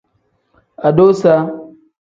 Adusa. 0.87 1.33